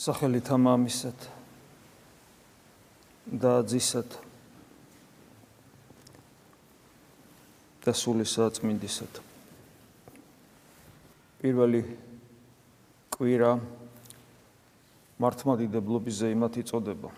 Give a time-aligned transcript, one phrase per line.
[0.00, 1.24] სახელით ამამისად
[3.36, 4.14] და ძისად
[7.84, 9.18] და სული საწმინდისად
[11.42, 11.82] პირველი
[13.12, 13.50] კვირა
[15.20, 17.10] მართლმადიდებლობიზე იმათ იწოდება.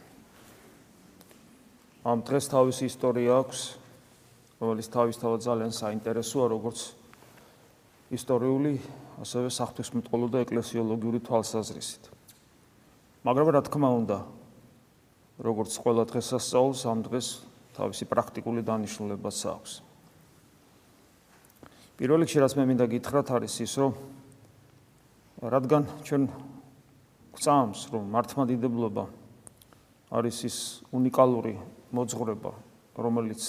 [2.02, 3.60] ამ დღეს თავისი ისტორია აქვს
[4.58, 6.82] რომელიც თავისთავად ძალიან საინტერესოა როგორც
[8.10, 8.74] ისტორიული
[9.22, 12.10] ასევე საფრთხისმეტყველო და ეკლესიოლოგიური თვალსაზრისით
[13.22, 14.18] მაგრამ რა თქმა უნდა
[15.42, 17.26] როგორც ყველა დღესასწაულს ამ დღეს
[17.78, 19.72] თავისი პრაქტიკული დანიშნულებაც აქვს.
[22.02, 23.92] პირველ რიგში რაც მე მინდა გითხრათ არის ის რომ
[25.38, 26.22] რადგან ჩვენ
[27.30, 29.04] გვწამს რომ მართლმადიდებლობა
[30.10, 30.56] არის ის
[30.90, 31.54] უნიკალური
[31.94, 32.52] მოძღვრება
[32.98, 33.42] რომელიც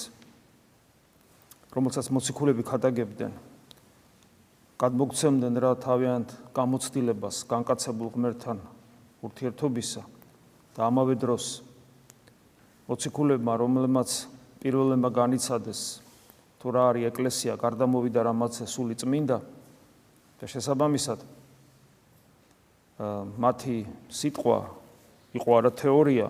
[1.74, 3.32] რომელსაც მოციქულები ქადაგებდნენ
[4.78, 8.58] გადმოგცემდნენ რა თავიანთ გამოცდილებას განკაცებულ ღმერთთან
[9.24, 10.02] ურთიერთობისა
[10.76, 11.44] და ამავე დროს
[12.88, 14.10] მოციქულებმა რომელმაც
[14.60, 15.80] პირველმა განიცადეს
[16.64, 19.36] თუ რა არის ეკლესია, გარდამოვიდა რამაც სული წმინდა
[20.40, 21.20] და შესაბამისად
[23.36, 23.76] მათი
[24.08, 24.58] სიტყვა
[25.36, 26.28] იყო არა თეორია,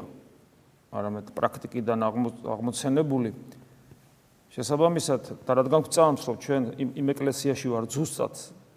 [0.90, 3.30] არამედ პრაქტიკიდან აღმოცენებული.
[4.54, 6.62] შესაბამისად, და რადგან გვწამს, რომ ჩვენ
[6.98, 8.34] იმ ეკლესიაში ვარ ზუსტად,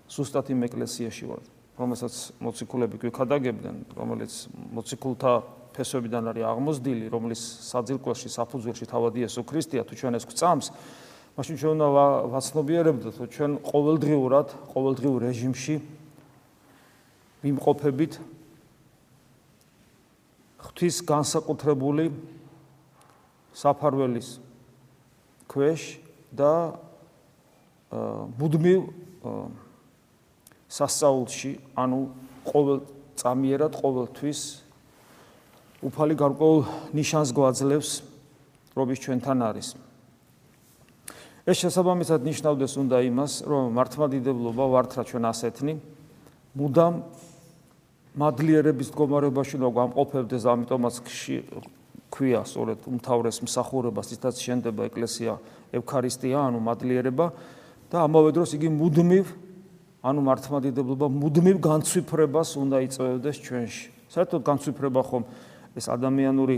[0.09, 1.41] ზუსტად იმ ეკლესიაში ვარ,
[1.77, 4.33] რომელსაც მოციქულები გვიქადაგებდნენ, რომელიც
[4.73, 5.33] მოციქულთა
[5.77, 10.67] ფესვებიდან არის აღმოსდილი, რომლის საძილკვაში, საფუძველში თავად იესო ქრისტეა, თუ ჩვენ ეს გვწამს,
[11.37, 11.87] მაშინ ჩვენ უნდა
[12.33, 15.75] ვაცნობიერებდეთ, რომ ჩვენ ყოველდღიურად, ყოველდღიურ რეჟიმში
[17.45, 18.13] ვიმყოფებით
[20.65, 22.09] ღვთის განსაკუთრებული
[23.53, 24.29] საფარველის
[25.45, 25.81] ქვეშ
[26.33, 26.53] და
[28.41, 28.81] მუდმივ
[30.67, 31.99] სასწაულში, ანუ
[32.47, 32.77] ყოველ
[33.17, 34.39] წამიერად ყოველთვის
[35.87, 36.59] უფალი გარკვეულ
[36.93, 37.91] ნიშანს გვაძლევს,
[38.75, 39.67] რობის ჩვენთან არის.
[41.47, 45.73] ეს შესაბამისად ნიშნავდეს უნდა იმას, რომ მართლმადიდებლობა ვართ რა ჩვენ ასეთნი,
[46.59, 46.93] მუდამ
[48.17, 50.95] მადლიერების მდგომარეობაში უნდა გამყოფებდეს, ამიტომაც
[52.11, 55.37] ქვია სწორედ უმთავრეს მსახურებას, ისიც შენდება ეკლესია
[55.71, 57.25] ევქარისტია, ანუ მადლიერება
[57.91, 59.46] და ამავე დროს იგი მუდმივ
[60.07, 63.85] ანუ მართლმადიდებლობა მუდმივ განცვიფრებას უნდა იწევდეს ჩვენში.
[64.07, 65.23] საერთოდ განცვიფრება ხომ
[65.75, 66.57] ეს ადამიანური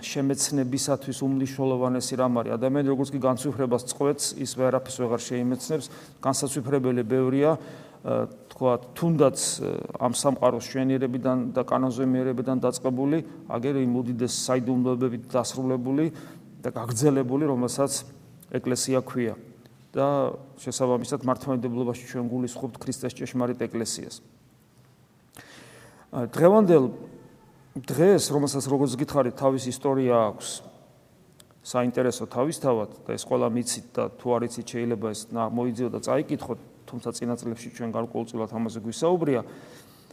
[0.00, 2.52] შემეცნებისათვის უმნიშვნელოვანესი რამ არის.
[2.56, 5.86] ადამიანი როგორც კი განცვიფრებას წყვეტს, ის ვერაფერს ვეღარ შეიმეცნებს.
[6.24, 7.50] განსაცვიფრებელი ბევრია,
[8.04, 9.38] თქვა, თუნდაც
[10.00, 13.18] ამ სამყაროს შვენიერებიდან და კანონზომიერებიდან დაწყებული,
[13.48, 16.06] აგერ იმ უდიდეს საიდუმლოებებით დასრულებული
[16.64, 17.92] და გაგრძელებული, რომელსაც
[18.52, 19.36] ეკლესია ქვია.
[19.94, 24.18] და შესაბამისად მართლმადიდებლობაში ჩვენ გულისხმობთ ქრისტეს ჭეშმარიტ ეკლესიას.
[26.14, 26.84] დღევანდელ
[27.74, 30.48] დღეს, რომელსაც როგორც გითხარით, თავის ისტორია აქვს
[31.64, 36.58] საინტერესო თავისთავად და ეს ყველა მიცით და თუ არ იცით შეიძლება ეს მოიძიო და წაიკითხოთ,
[36.86, 39.40] თუმცა წინა წლებში ჩვენ გარკვეულწილად ამაზე გვისაუბრია.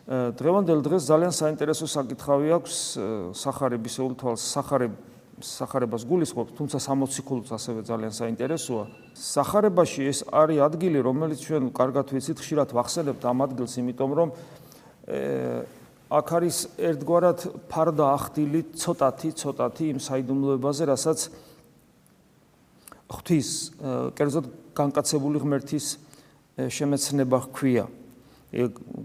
[0.10, 2.76] დღევანდელ დღეს ძალიან საინტერესო საკითხავი აქვს
[3.38, 4.94] სახარებისეულ თვალს, სახარებ
[5.46, 8.84] სახარებას გულისხმობ, თუმცა სამოციქულოც ასევე ძალიან საინტერესოა.
[9.16, 14.30] სახარებაში ეს არის ადგილი, რომელიც ჩვენ კარგად ვიცით, ხშირად ვახსენებთ ამ ადგილს, იმიტომ რომ
[16.12, 17.40] აქ არის ერთგვარად
[17.72, 21.20] ფარდა ახდილი ცოტათი, ცოტათი იმ საიდუმლოებაზე, რასაც
[23.12, 23.50] ღვთის
[24.16, 25.86] კერძოდ განკაცებული ღმერთის
[26.68, 27.86] შემეცნება ჰქვია.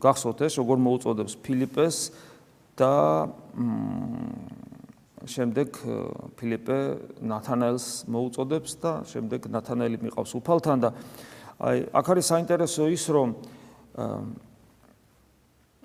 [0.03, 1.97] გახსოვთ ეს, როგორ მოუწოდებს ფილიპეს
[2.75, 3.31] და
[5.27, 5.79] შემდეგ
[6.39, 6.79] ფილიპე
[7.21, 10.91] ნათანაელს მოუწოდებს და შემდეგ ნათანაელი მიყავს უფალთან და
[11.57, 13.29] აი აქ არის საინტერესო ის რომ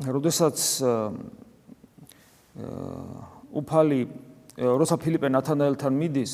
[0.02, 0.57] როდესაც
[3.62, 4.00] უფალი
[4.59, 6.34] როცა ფილიპე ნათანაელთან მიდის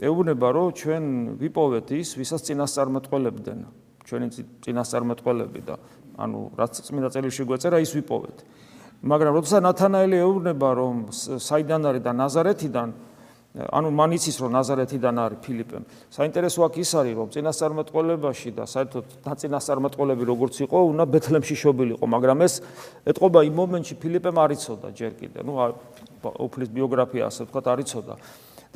[0.00, 1.04] ეუბნება რომ ჩვენ
[1.40, 3.60] ვიპოვეთ ის ვისაც წინასწარმეტყველებდნენ
[4.06, 4.26] ჩვენი
[4.64, 5.76] წინასწარმეტყველები და
[6.16, 8.38] ანუ რაც წმინდა წერილში გვეწერა ის ვიპოვეთ
[9.02, 12.88] მაგრამ როცა ნათანაელი ეუბნება რომ საიდან არის და ნაზარეთიდან
[13.56, 19.04] ანუ მან იცის რომ ნაზარეთიდან არის ფილიპემ საინტერესო აქ ის არის რომ წინასწარმეტყველებაში და საერთოდ
[19.24, 22.54] დაწინასწარმეტყველები როგორც იყო უნდა ბეთლემში შობილიყო მაგრამ ეს
[23.08, 25.38] ეთყობა იმ მომენტში ფილიპემ არ იცოდა ჯერ კიდე.
[25.40, 25.52] ნუ
[26.36, 28.14] უფლის ბიოგრაფია ასე ვთქვათ არ იცოდა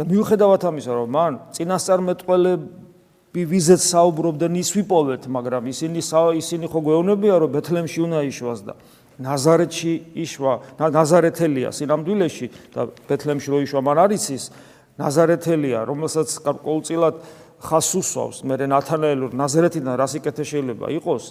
[0.01, 6.01] და მიუხედავად ამისა რომ მან წინასწარმეტყველები ვიზეთ საუბრობდნენ ის ვიპოვეთ მაგრამ ისინი
[6.41, 8.75] ისინი ხო გვეუბნებია რომ ბეთლემში უნდა იშვას და
[9.21, 9.93] ნაზარეთში
[10.25, 14.45] იშვა, ნაზარეთელია სინამდვილეში და ბეთლემში რო იშვა, მან არის ის
[15.01, 17.17] ნაზარეთელია, რომელსაც ყოველწილად
[17.61, 21.25] ხას უსვავს, მე ნათანაელი ნაზარეთიდან რას იკეთე შეიძლება იყოს?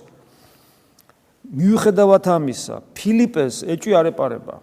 [1.50, 4.62] მიუხედავად ამისა, ფილიპეს ეჭვი არ ეპარება.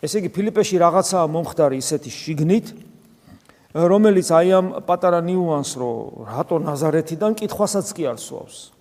[0.00, 2.66] ესე იგი ფილიპეში რაღაცაა მომხდარი ისეთი შიგნით,
[3.76, 5.92] რომელიც აი ამ პატარა ნიუანს რო
[6.24, 8.75] რატო ნაზარეთიდან კითხვასაც კი არ სვავს.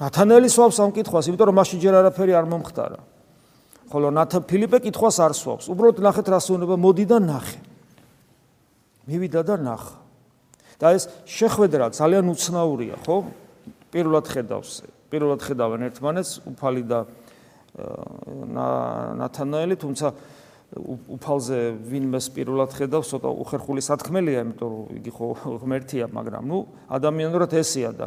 [0.00, 3.00] ნათანელი სვავს ამ კითხვას, იმიტომ რომ მაშინ ჯერ არაფერი არ მომხდარა.
[3.90, 5.64] ხოლო ნათა ფილიპე კითხვას არ სვავს.
[5.68, 7.58] უბრალოდ ნახეთ რა სუნება, მოდი და ნახე.
[9.10, 9.94] მივიდა და ნახა.
[10.80, 13.16] და ეს შეხვედრა ძალიან უცნაურია, ხო?
[13.92, 14.70] პირველად ხედავს,
[15.12, 17.04] პირველად ხედავენ ერთმანეთს უფალი და
[19.20, 20.06] ნათანაელი, თუმცა
[21.20, 25.26] უფალზე ვინმეს პირველად ხედავს, ცოტა უხერხული სათქმელია, იმიტომ რომ იგი ხო
[25.60, 26.58] ღმერთია, მაგრამ ნუ
[26.88, 28.06] ადამიანურად ესია და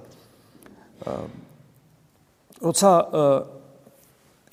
[2.63, 2.92] როცა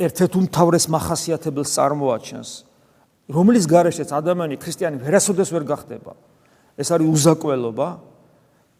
[0.00, 2.50] ერთ-ერთ უმთავრეს מחასიათებელს წარმოაჩენს,
[3.30, 6.12] რომლის გარეშეც ადამიანი ქრისტიანი ვერასოდეს ვერ გახდება.
[6.80, 7.88] ეს არის უზაკველობა,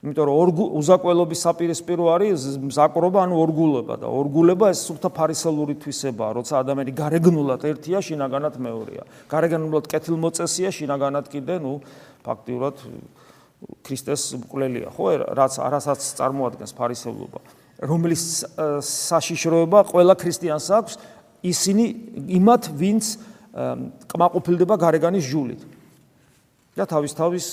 [0.01, 6.55] იმიტომ რომ უზაკველობის საპირისპირო არის მზაკრობა ანუ ორგულება და ორგულება ეს სულთა ფარისელური თვისებაა როცა
[6.65, 11.73] ადამიანი გარეგნულად ერთია შინაგანად მეორეა გარეგნულად კეთილმოწესია შინაგანად კიდე ნუ
[12.25, 12.81] ფაქტიურად
[13.85, 18.25] ქრისტეს მკვლელია ხო რაც არასაც წარმოადგენს ფარისევლობა რომლის
[18.85, 20.95] საშიშროება ყველა ქრისტიანს აქვს
[21.49, 21.85] ისინი
[22.37, 23.05] იმათ ვინც
[24.11, 25.63] კმაყოფილდება გარეგანის ჟულით
[26.79, 27.47] და თავის თავის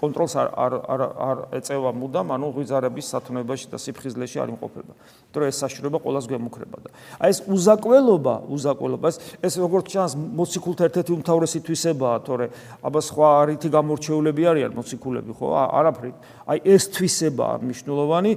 [0.00, 4.92] კონტროლს არ არ არ არ ეწევა მუდამ, ანუ ღვიძარების სათნოებაში და სიფხიზლეში არ იმყოფება.
[4.96, 6.90] იმიტომ რომ ეს საშრობა ყოველს გვემუქრება და
[7.20, 9.06] აი ეს უზაკველობა, უზაკველობა
[9.44, 12.46] ეს როგორც ჩანს მოციქულთა ერთ-ერთი უმთავრესი თვისებაა, თორე
[12.80, 15.46] აბა სხვა რითი გამორჩეულები არიან მოციქულები, ხო?
[15.52, 16.10] არაფერი.
[16.48, 18.32] აი ეს თვისებაა მნიშვნელოვანი.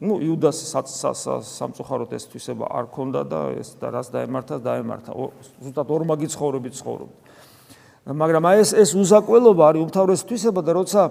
[0.00, 5.16] Ну იუდას სამწუხაროდ ეს თვისება არ ქონდა და ეს და რას დაემართა დაემართა
[5.62, 11.02] ზუსტად ორმაგი ცხოვრობით ცხოვრობდა მაგრამ აი ეს ეს უზაკველობა არის უმთავრესი თვისება და როცა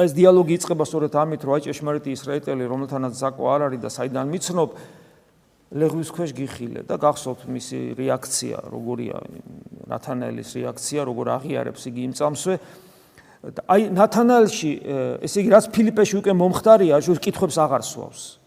[0.00, 4.30] ეს დიალოგი იწყება სწორედ ამით, რომ აი ჭეშმარიტი ისრაელელი, რომელთანაც ზაკო არ არის და საიდან
[4.32, 4.68] მიცნობ,
[5.72, 9.20] ლეგვის ქვეშ გიხილე და გახსოვთ მისი რეაქცია, როგორია
[9.92, 12.54] ნათანაელის რეაქცია, როგორ აღიარებს იგი იმ წამსვე.
[13.42, 14.70] აი ნათანაელში,
[15.26, 18.42] ესე იგი, რაც ფილიპეში უკვე მომხდარია, შუ კითხებს აღარ სვავს.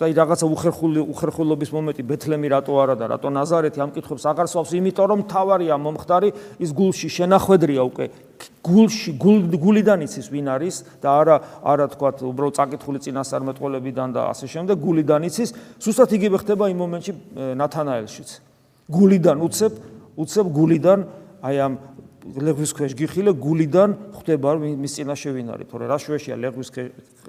[0.00, 4.48] და აი რაღაცა უხერხული უხერხულობის მომენტი ბეთლემი რატო არა და რატო ნაზარეთი ამ კითხებს აღარ
[4.48, 6.30] სვავს იმიტომ რომ თავარია მომხდარი
[6.64, 8.06] ის გულში შენახვედრია უკვე
[8.64, 11.36] გულში გულიდან იცის ვინ არის და არა
[11.68, 15.50] არა თქვა უბრალოდ წაკითხული წინასწარმეტყველებიდან და ასე შემდეგ გულიდან იცის
[15.84, 17.12] ზუსტად იგივე ხდება იმ მომენტში
[17.60, 18.28] ნათანაელშიც
[18.88, 19.72] გულიდან უცებ
[20.16, 20.98] უცებ გულიდან
[21.44, 21.72] აი ამ
[22.20, 26.68] ლეგვის ქვეშ გიხილე გულიდან ხვდება მის წინაშე ვინ არის თორე რა შუაშია ლეგვის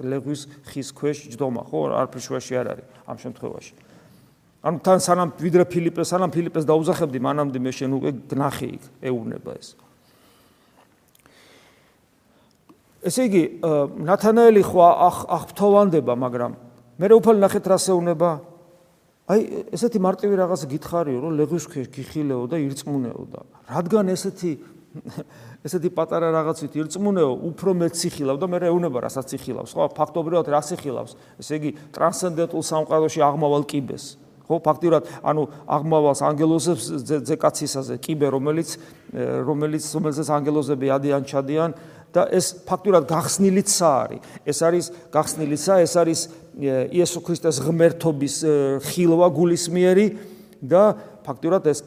[0.04, 1.80] ლეგვის ხის ქვეშ ჯდომა ხო?
[1.96, 3.74] არაფერ შუაში არ არის ამ შემთხვევაში.
[4.62, 9.50] ანუ თან სანამ ვიდრე ფილიპეს სანამ ფილიპეს დაუზახებდი მანამდე მე შენ უკვე გნახე იქ ეუბნება
[9.56, 9.68] ეს.
[13.02, 13.42] ესე იგი
[14.06, 14.80] ნათანაელი ხო
[15.40, 16.52] აღფთოვანდება მაგრამ
[17.00, 18.30] მე რა უფალ ნახეთ რა შეუნება
[19.32, 19.40] აი
[19.74, 23.40] ესეთი მარტივი რაღაცა გითხარიო რომ ლეგვის ქვეშ გიხილეო და ირწმუნეო და
[23.70, 24.50] რადგან ესეთი
[25.66, 29.88] ესეთი პატარა რაღაცით ირწმუნეო, უფრო მეც იხილავ და მე რეუნება რასაც იხილავს, ხო?
[29.96, 31.16] ფაქტობრივად რას იხილავს?
[31.40, 34.04] ესე იგი, ტრანსცენდენტულ სამყაროში აღმავალ კიბეს.
[34.42, 36.84] ხო, ფაქტიურად, ანუ აღმავალს ანგელოზებს
[37.30, 38.76] ზეკაცისაზე, კიბე, რომელიც
[39.48, 41.70] რომელიც რომელზეც ანგელოზები ადიან ჩადიან
[42.12, 44.20] და ეს ფაქტიურად გახსნილიცა არის.
[44.44, 46.20] ეს არის გახსნილიცა, ეს არის
[46.92, 48.36] იესო ქრისტეს ღმერთობის
[48.84, 50.06] ხილვა გულისმიერი
[50.60, 51.80] და ფაქტურად ეს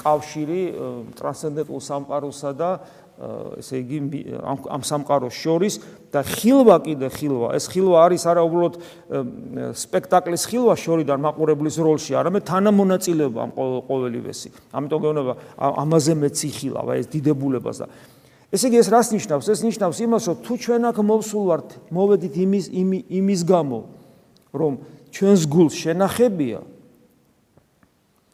[0.00, 0.62] კავშირი
[1.18, 2.70] ტრანსცენდენტულ სამყაროსა და
[3.60, 3.98] ესე იგი
[4.48, 5.74] ამ სამყაროს შორის
[6.08, 7.48] და ხილვა კიდე ხილვა.
[7.52, 8.74] ეს ხილვა არის არა უბრალოდ
[9.76, 13.52] სპექტაკლის ხილვა შორიდან მაყურებლის როლში არამედ თანამონაწილეობა ამ
[13.90, 17.86] ყოველივესი ამიტომ გეუბნება ამაზე მეც იხილავ ეს დიდებულებას და
[18.56, 19.46] ესე იგი ეს რას ნიშნავს?
[19.52, 22.64] ეს ნიშნავს იმას რომ თუ ჩვენ აქ მოვსულ ვართ მოვედით იმის
[23.20, 23.78] იმის გამო
[24.56, 24.72] რომ
[25.12, 26.60] ჩვენს გულს შენახებია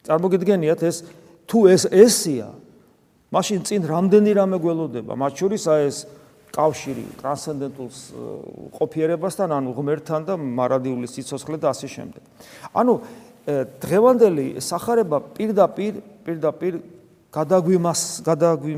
[0.07, 0.97] წარმოგიდგენიათ ეს
[1.47, 2.49] თუ ეს ესია
[3.31, 5.13] მაშინ წინ რამდენი რამე გველოდება?
[5.19, 5.97] მათ შორის ეს
[6.55, 7.97] კავშირი ტრანსცენდენტულს
[8.79, 12.23] ყოფიერებასთან ანუ ღმერთთან და მარადიული სიცოცხლე და ასე შემდეგ.
[12.71, 12.93] ანუ
[13.83, 16.73] დღევანდელი სახარება პირდაპირ პირდაპირ
[17.31, 18.73] გადაგვიმას გადაგვი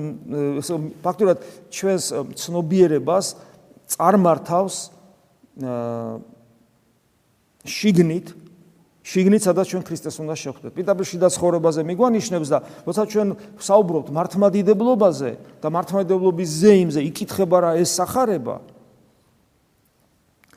[1.05, 2.05] ფაქტურად ჩვენს
[2.37, 3.25] ცნობიერებას
[3.93, 4.75] წარმართავს
[7.65, 8.33] შიგნით
[9.09, 10.71] შიგნით სადაც ჩვენ ქრისტეს უნდა შევხვდეთ.
[10.77, 17.89] პირდაპირ შიდა ცხოვრებაზე მიგვანიშნებს და როცა ჩვენ საუბრობთ მართმადიდებლობაზე და მართმადიდებლობის ზეიმზე, იკითხება რა ეს
[17.89, 18.61] სახარება.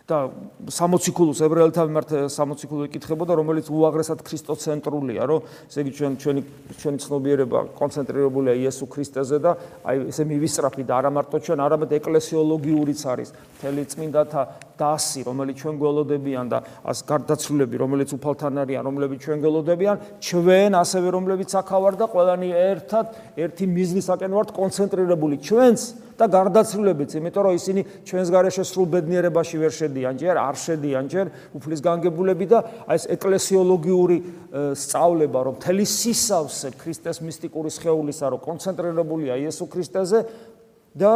[0.02, 0.18] და
[0.66, 5.40] 60 ქულუს ებრაელთა მიმართ 60 ქულუ იკითხებოდა, რომელიც უაღრესად ქრისტოცენტრულია, რომ
[5.71, 6.42] ესე იგი ჩვენ ჩვენი
[6.82, 9.52] ჩვენი ცნობიერება კონცენტრირებულია იესო ქრისტეზე და
[9.87, 13.28] აი ესე მივისწრაფი და არა მარტო ჩვენ, არამედ ეკლესიოლოგიურიც არის.
[13.62, 14.42] მთელი წმინდათა
[14.82, 21.09] დასი, რომელიც ჩვენ გველოდებიან და ას გარდაცვლილები, რომელიც უფალთან არიან, რომლებიც ჩვენ გველოდებიან, ჩვენ ასევე
[21.14, 23.06] რომლებიც აქავარ და ყველანი ერთად
[23.38, 25.82] ერთი მიზნისაკენ ვართ კონცენტრირებული ჩვენს
[26.19, 31.26] და გარდაცვლილებიც, იმიტომ რომ ისინი ჩვენს გარეშე სრულ ბედნიერებაში ვერ შედიან, ჯერ არ შედიან, ჯერ
[31.57, 34.19] უფლის განგებულები და აი ეს ეკლესიოლოგიური
[34.76, 40.19] სწავლება, რომ თელი სისავსე ქრისტეს მისტიკური სხეულისა, რომ კონცენტრირებულია იესო ქრისტეზე
[40.92, 41.12] და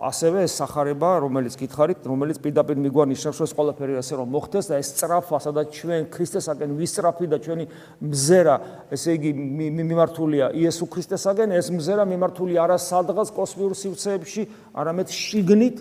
[0.00, 4.74] ასევე ეს სახარება, რომელიც გითხარით, რომელიც პირდაპირ მიგვანიშნავს, რომ ეს ყველაფერი ასე რომ მოხდეს და
[4.80, 7.64] ეს სწრაფა, სადაც ჩვენ ქრისტესაკენ ვისწრაფი და ჩვენი
[8.00, 8.54] მზერა,
[8.96, 9.30] ესე იგი
[9.76, 14.42] მიმართულია იესო ქრისტესაკენ, ეს მზერა მიმართული არა სადღაც კოსმიურ სივრცეებში,
[14.72, 15.76] არამედ შიგნით,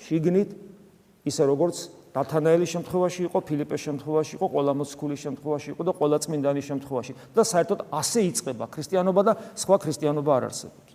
[0.00, 0.50] შიგნით
[1.28, 1.76] ისე როგორც
[2.16, 7.12] ნათანაელის შემთხვევაში იყო, ფილიპეს შემთხვევაში იყო, ყველა მოციქულის შემთხვევაში იყო და ყველა წმინდანის შემთხვევაში.
[7.36, 10.87] და საერთოდ ასე იწება ქრისტიანობა და სხვა ქრისტიანობა არ არსებობს.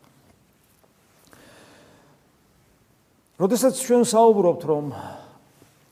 [3.44, 4.86] როდესაც ჩვენ საუბრობთ რომ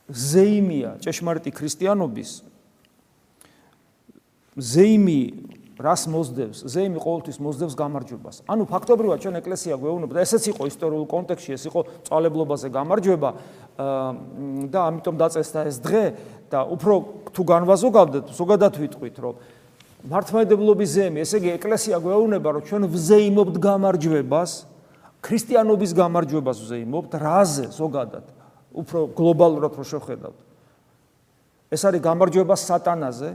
[0.07, 2.31] ზეიმია ჭეშმარიტი ქრისტიანობის
[4.55, 5.19] ზეიმი
[5.81, 6.63] რას მოსდევს?
[6.69, 8.35] ზეიმი ყოველთვის მოსდევს გამარჯვებას.
[8.45, 13.29] ანუ ფაქტობრივად ჩვენ ეკლესია გვეუბნება და ესეც იყო ისტორიულ კონტექსტში, ეს იყო წვალებლობაზე გამარჯვება
[14.71, 16.03] და ამიტომ დაწესდა ეს დღე
[16.53, 16.93] და უფრო
[17.33, 19.35] თუ განვაზოგავდეთ, ზოგადად ვიტყვით, რომ
[20.11, 24.51] მართლმადიდებლობის ზეიმი, ესე იგი ეკლესია გვეუბნება, რომ ჩვენ ვზეიმობთ გამარჯვებას
[25.21, 28.25] ქრისტიანობის გამარჯვებას ვზეიმობთ რაზე ზოგადად?
[28.71, 30.39] უფრო გლობალურად რო შეხედავთ
[31.71, 33.29] ეს არის გამარჯვება სატანაზე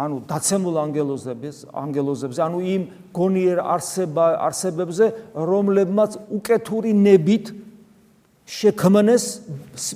[0.00, 2.82] ანუ დაცემულ ანგელოზებს ანგელოზებს ანუ იმ
[3.16, 7.52] გონიერ არსება არსებებზე რომლებმაც უკეთური ნებით
[8.50, 9.24] შექმნეს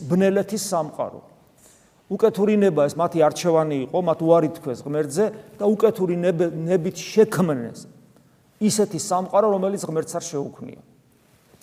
[0.09, 1.21] ბნელეთის სამყარო.
[2.15, 5.25] უკეთური ნება ეს მათი არჩევანი იყო მათ უარი თქვეს ღმერთზე
[5.59, 7.89] და უკეთური ნებით შექმნეს
[8.61, 10.94] ისეთი სამყარო რომელიც ღმერთს არ შეუქმნია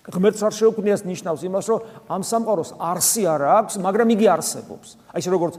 [0.02, 1.80] ღმერთს არ შეუქმნიას ნიშნავს იმას, რომ
[2.10, 4.88] ამ სამყაროს არსი არ აქვს, მაგრამ იგი არსებობს.
[5.14, 5.56] აი ეს როგორც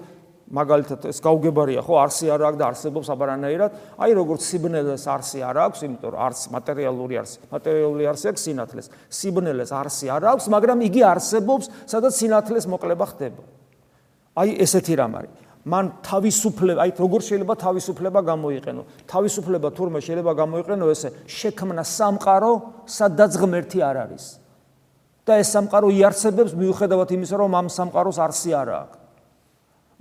[0.52, 5.56] მაგალითად ეს გაუგებარია, ხო, არსი არ აქვს და არსებობს აბარანაირად, აი როგორც სიბნელეს არსი არ
[5.64, 8.86] აქვს, იმიტომ რომ არც მატერიალური არსი, მატერიალური არსი აქვს სინათლეს.
[9.08, 13.42] სიბნელეს არსი არ აქვს, მაგრამ იგი არსებობს, სადაც სინათლეს მოკლება ხდება.
[14.36, 15.32] აი ესეთი რამ არის.
[15.62, 18.82] მან თავისუფლება, აი როგორ შეიძლება თავისუფლება გამოიყენო?
[19.06, 22.52] თავისუფლება თურმე შეიძლება გამოიყენო ესე, შექმნა სამყარო,
[22.86, 24.24] სადაც ღმერთი არ არის.
[25.22, 28.98] და ეს სამყარო იარსებებს მიუხედავად იმისა, რომ ამ სამყაროს არსი არ აქვს.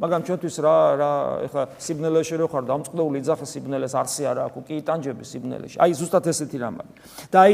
[0.01, 1.11] მაგრამ ჩვენთვის რა რა
[1.45, 5.77] ეხლა სიბნელეში რო ხარ დამწყდეული ძახე სიბნელეს არსი არ აქვს, კი იტანჯები სიბნელეში.
[5.77, 6.95] აი ზუსტად ესეთი რამ არის.
[7.29, 7.53] და აი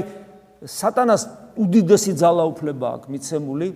[0.64, 1.22] სატანას
[1.60, 3.68] უდიდესი ძალაუფლება აქვს მიცემული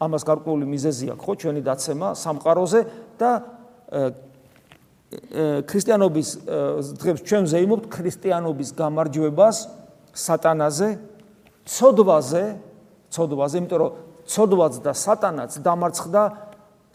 [0.00, 2.80] ამას გარკვეული მიზეზი აქვს ხო ჩვენი დაცემა სამყაროზე
[3.20, 3.30] და
[5.70, 6.28] ქრისტიანობის
[7.00, 9.56] დღეს ჩვენ ზეიმობთ ქრისტიანობის გამარჯვებას
[10.12, 10.88] სატანაზე
[11.66, 12.44] ცოდვაზე
[13.14, 13.90] ცოდვაზე იმიტომ რომ
[14.26, 16.22] ცოდვაც და სატანაც დამარცხდა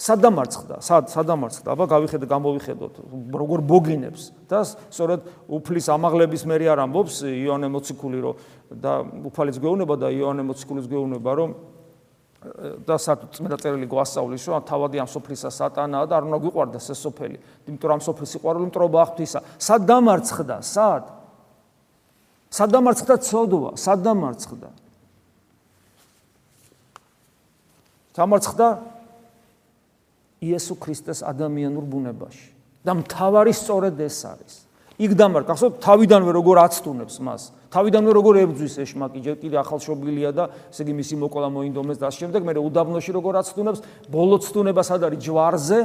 [0.02, 2.94] სადამარცხდა სად სადამარცხდა აბა გავიხედე გამოვიხედოთ
[3.38, 4.34] როგორ ბოგინებს?
[4.50, 8.36] და სწორედ უფლის ამაღლების მერი არ ამბობს იონე მოციქული რომ
[8.82, 8.94] და
[9.30, 11.50] უფალიც გვეუბნება და იონე მოციქულის გვეუბნება რომ
[12.42, 17.00] და სათუ წმინდა წერილი გვასწავლის რომ თავადი ამ სოფლისა სატანაა და არ უნდა გვიყვარდეს ეს
[17.06, 17.38] სოფელი.
[17.70, 20.56] იმიტომ რომ ამ სოფლის სიყვარული მტრობა აღთვისა სად დამარცხდა?
[20.66, 21.04] სად?
[22.50, 23.72] სად დამარცხდა ცოდვა?
[23.78, 24.70] სად დამარცხდა?
[28.18, 28.68] დამარცხდა
[30.42, 32.50] იესო ქრისტეს ადამიანურ ბუნებაში.
[32.82, 34.54] და მთავარი სწორედ ეს არის
[35.02, 37.42] იქ დამარცხდა ხო თავიდანვე როგორ აცტუნებს მას.
[37.74, 42.42] თავიდანვე როგორ ებძვის ეშმაკი ჯერ კიდე ახალშობილია და ესე იგი მისი მოკლა მოინდომეს და შემდეგ.
[42.46, 43.80] მე უდაბნოში როგორ აცტუნებს?
[44.14, 45.80] ბოლო ცტუნება სად არის ჯვარზე?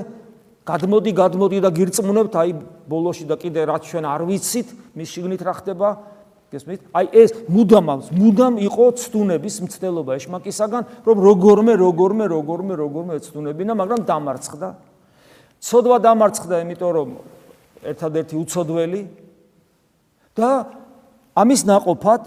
[0.67, 2.51] გადმოდი გადმოდი და გირწმუნებთ აი
[2.91, 4.69] ბოლოში და კიდე რაც ჩვენ არ ვიცით
[4.99, 5.89] მის შიგნით რა ხდება?
[6.51, 6.81] გესმით?
[6.91, 7.87] აი ეს მუდამ
[8.19, 14.69] მუდამ იყო ცტუნების მცდელობა ეშმაკისაგან რომ როგორმე როგორმე როგორმე როგორმე ცტუნებინა მაგრამ დამარცხდა.
[15.63, 17.09] ცოდვა დამარცხდა იმიტომ რომ
[17.93, 19.03] ერთადერთი უცოდველი
[20.37, 20.51] და
[21.37, 22.23] ამის ناყოფად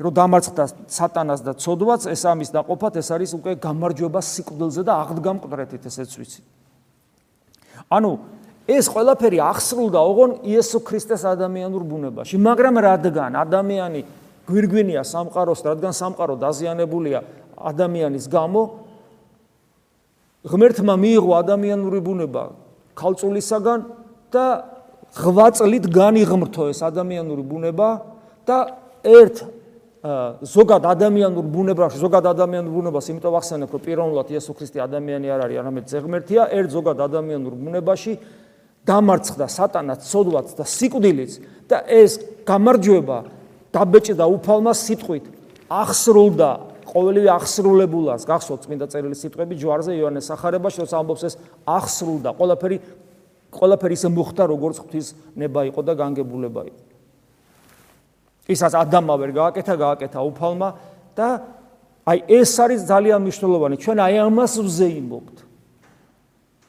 [0.00, 5.82] რომ დამარცხდა სატანას და ცოდვაც, ეს ამის ناყოფად ეს არის უკვე გამარჯვება სიკვდილზე და აღდგამკვდრეთით,
[5.84, 6.40] ესეც ვიცი.
[7.92, 8.10] ანუ
[8.64, 14.00] ეს ყველაფერი აღსრულდა ოღონ იესო ქრისტეს ადამიანურ ბუნებაში, მაგრამ რადგან ადამიანი
[14.48, 17.20] გვირგვინია სამყაროს, რადგან სამყარო დაზიანებულია
[17.60, 18.62] ადამიანის გამო,
[20.48, 22.44] ღმერთმა მიიღო ადამიანური ბუნება
[22.96, 23.80] ქალწულისაგან
[24.30, 24.46] და
[25.10, 27.88] ღვაწლით განიღმრთო ეს ადამიანური ბუნება
[28.46, 28.58] და
[29.02, 29.36] ერთ
[30.00, 35.56] ზოგად ადამიანურ ბუნებაში, ზოგად ადამიანურ ბუნებას, იმიტომ ახსენებ, რომ პიროვნულად იესო ქრისტე ადამიანი არ არის,
[35.60, 38.12] არამედ ზეგმერთია, ერთ ზოგად ადამიანურ ბუნებაში
[38.88, 41.32] დამარცხდა სატანა, ცოდვაც და სიკვდილიც
[41.68, 42.12] და ეს
[42.48, 43.18] გამარჯვება
[43.76, 45.24] დაბეჭდა უფალმა სიტყვით.
[45.70, 46.50] ახსრულდა
[46.90, 52.76] ყოველივე ახსრულებულას, გახსოვთ წმინდა წერილის სიტყვები ჯვარზე იოანეს სახარებაში, როცა ამბობს ეს ახსრულდა, ყველაფერი
[53.50, 56.80] ყველაფერი ისე მოხდა, როგორც ღვთის ნება იყო და განგებულება იყო.
[58.50, 60.68] ისაც ადამმა ვერ გააკეთა, გააკეთა უფალმა
[61.14, 61.28] და
[62.06, 63.76] აი ეს არის ძალიან მნიშვნელოვანი.
[63.78, 65.36] ჩვენ აი ამას ვზეიმობთ.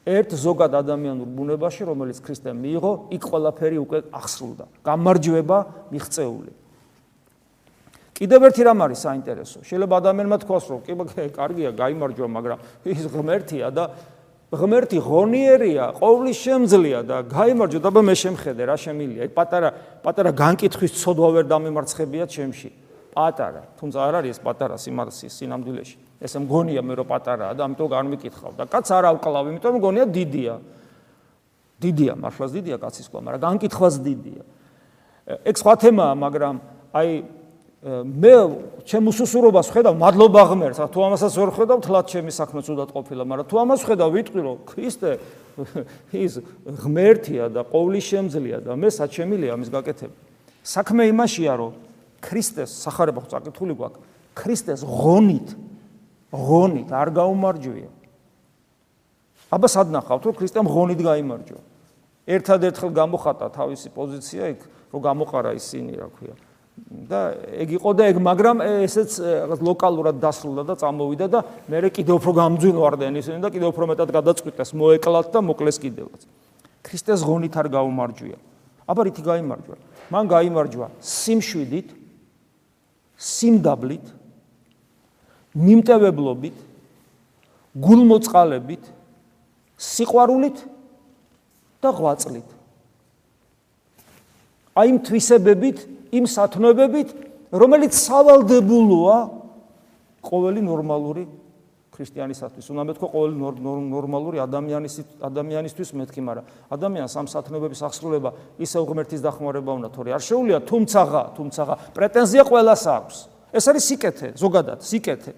[0.02, 4.64] ერთ ზოგად ადამიანურ ბუნებაში, რომელიც ქრისტემ მიიღო, იქ ყველაფერი უკვე ახსრულდა.
[4.82, 5.58] გამარჯვება
[5.94, 6.52] მიღწეული.
[8.18, 9.58] კიდევ ერთი რამ არის საინტერესო.
[9.62, 10.92] შეიძლება ადამიანმა თქვას, რომ კი,
[11.38, 13.84] კარგია, გამარჯვა, მაგრამ ის ღმერთია და
[14.52, 19.20] ღმერთი ღონიერია, ყოვლის შემძლია და გამარჯვა და მე შემხედე რა შემილია.
[19.24, 19.68] აი პატარა
[20.04, 22.70] პატარა განკითხვის ცოდვა ვერ დამემარცხებია ჩემში.
[23.12, 25.96] პატარა, თუმცა არ არის ეს პატარა სიმარსის სინამდვილეში.
[26.22, 30.54] ესე მგონია მე რომ პატარაა და ამიტომ განმიკითხავ და კაც არ ავკლავ, იმიტომ მგონია დიდია.
[31.82, 34.42] დიდია, მართლაც დიდია კაცის ყვა, მაგრამ განკითხვაც დიდია.
[35.48, 36.54] ეგ სხვა თემაა, მაგრამ
[36.92, 37.08] აი
[37.82, 38.34] მე
[38.86, 43.46] ჩემ უსუსურობას ხედავ მადლობა ღმერთს, თუ ამასაც ვერ ხედავ, თლათ ჩემი საქმე ცუდად ყოფილა, მაგრამ
[43.50, 45.10] თუ ამას ხედავ, ვიტყვი რომ ქრისტე
[46.14, 46.38] ის
[46.78, 50.14] ღმერთია და ყოვლის შემძლია და მე საჩემილია ამის გაკეთება.
[50.62, 51.72] საქმე იმაშია, რომ
[52.22, 54.06] ქრისტეს სახარება ხო წაკითხული გვაქვს,
[54.38, 55.48] ქრისტეს ღონით
[56.30, 57.90] ღონით არ გაუმარჯვია.
[59.50, 61.60] აბა სად ნახავთ, რომ ქრისტემ ღონით გაიმარჯვა?
[62.30, 64.60] ერთადერთხელ გამოხატა თავისი პოზიცია იქ,
[64.94, 66.34] რომ გამოყარა ისინი, რა ქვია.
[66.72, 72.14] და ეგ იყო და ეგ მაგრამ ესეც რაღაც ლოკალურად დასრულდა და წამოვიდა და მე კიდევ
[72.16, 76.20] უფრო გამძვინვარდნენ ისინი და კიდევ უფრო მეტად გადაწყვიტეს მოეკლათ და მოკლეს კიდევაც.
[76.82, 78.38] ქრისტეს ღონით არ გაუმარჯვია.
[78.88, 79.76] აბა რითი გაიმარჯვა?
[80.12, 81.88] მან გაიმარჯვა სიმშვიდით
[83.20, 84.06] სიმდაბლით
[85.52, 86.56] მიმტევებლობით
[87.76, 88.84] გულმოწყალებით
[89.76, 90.58] სიყვარულით
[91.84, 92.48] და ღვაწლით.
[94.72, 95.78] აი იმ თვისებებით
[96.12, 97.08] იმ სათნოებებით,
[97.52, 99.18] რომელიც სავალდებულოა
[100.22, 101.24] ყოველი ნორმალური
[101.92, 102.64] ქრისტიანისათვის.
[102.72, 103.36] უნდა მეთქო ყოველი
[103.92, 108.30] ნორმალური ადამიანის ადამიანისთვის მეთქი, მაგრამ ადამიანს ამ სათნოებების აღსრულება
[108.64, 113.16] ისევ ღმერთის დახმარება უნდა თორე არ შეუულია, თუმცაღა, თუმცაღა პრეტენზია ყველას აქვს.
[113.52, 115.32] ეს არის სიკეთე, ზოგადად სიკეთე.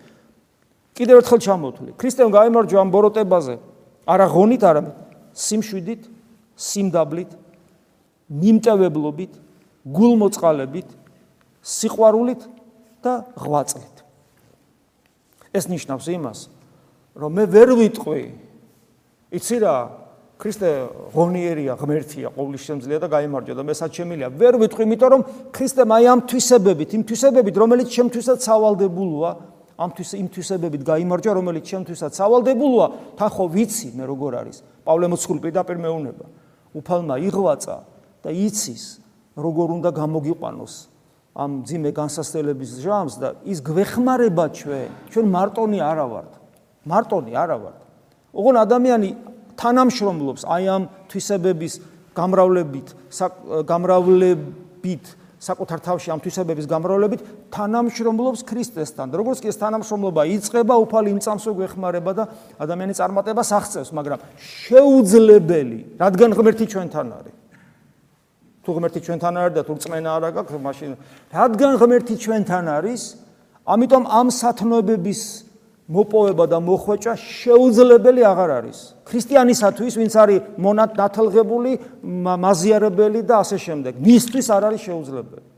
[0.94, 1.90] კიდევ ერთხელ ჩამოთვლი.
[1.98, 3.54] ქრისტემ გაიმარჯვა ამ ბოროტებაზე,
[4.06, 4.94] არა ღონით, არამედ
[5.34, 6.02] სიმშვიდით,
[6.54, 7.30] სიმდაბლით,
[8.30, 9.32] მიმტევებლობით,
[9.84, 10.88] გულმოწყალებით,
[11.64, 12.42] სიყვარულით
[13.04, 13.96] და ღვაწლით.
[15.54, 16.38] ეს ნიშნავს იმას,
[17.14, 18.22] რომ მე ვერ ვიტყვი.
[19.34, 19.76] იცი რა,
[20.34, 20.70] ქრისტე
[21.14, 24.28] ღონიერია, ღმერთია, ყოვლის შემძლია და გამარჯვა და მე საჩემილია.
[24.34, 25.22] ვერ ვიტყვი, იმიტომ რომ
[25.54, 29.30] ქრისტემ აი ამ თვისებებით, იმ თვისებებით, რომელიც ჩემთვისაც სავალდებულოა,
[29.78, 32.86] ამ თვის იმ თვისებებით გამარჯვა, რომელიც ჩემთვისაც სავალდებულოა,
[33.18, 34.56] თან ხო ვიცი მე როგორ არის.
[34.86, 36.26] პავლე მოციქული პირდაპირ მეუნება.
[36.74, 37.76] უფალმა იღვაწა
[38.22, 39.03] და იცის
[39.34, 40.74] როგორ უნდა გამოგიყვანოს
[41.34, 44.90] ამ ძიმე განსასწრების ჟამს და ის გვეხმარება ჩვენ.
[45.10, 46.32] ჩვენ მარტონი არა ვართ
[46.86, 47.80] მარტონი არა ვართ
[48.30, 49.10] ოღონ ადამიანი
[49.58, 51.74] თანამშრომლობს აი ამ თვისებების
[52.14, 52.88] გამრავლებით
[53.66, 55.04] გამრავლებით
[55.44, 57.20] საკუთარ თავში ამ თვისებების გამრავლებით
[57.50, 59.06] თანამშრომლობს ქრისტესთან.
[59.10, 62.24] და როგორც კი ეს თანამშრომლობა იწყება უფალი იმ წამსო გვეხმარება და
[62.62, 67.43] ადამიანი წარმატებას აღწევს მაგრამ შეუძლებელი რადგან ღმერთი ჩვენთან არის
[68.64, 70.90] თუ ღმერთი ჩვენთან არის და თუ რწმენა არ აქვს, მაშინ
[71.30, 73.02] რადგან ღმერთი ჩვენთან არის,
[73.64, 75.20] ამიტომ ამ სათნოებების
[75.84, 78.78] მოპოვება და მოხვეჭა შეუძლებელი აღარ არის.
[79.04, 81.72] ქრისტიანისათვის, ვინც არის მონად დათალღებული,
[82.40, 85.48] მაზიარებელი და ასე შემდეგ, მისთვის არ არის შეუძლებელი.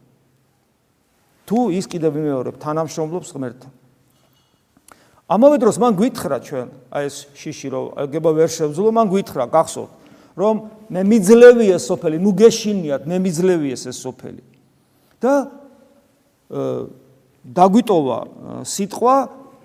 [1.47, 3.73] თუ ის კიდევ ვიმეორებ, თანამშრომლობს ღმერთთან.
[5.31, 9.91] ამავე დროს მან გვითხრა ჩვენ, აი ეს შიში რომ გება ვერ შევძლო, მან გვითხრა, გახსოვთ,
[10.37, 10.55] რომ
[10.93, 14.43] მე მიძლევია სოფელი, ნუ გეშინიათ, მე მიძლევია ეს სოფელი.
[15.17, 15.35] და
[17.57, 18.19] დაგვიტოვა
[18.63, 19.17] სიტყვა,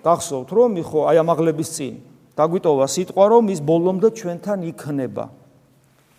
[0.02, 1.94] გახსოვთ რომ ხო აი ამაღლების წინ
[2.36, 5.24] დაგვიტოვა სიტყვა რომ ის ბოლომდე ჩვენთან იქნება.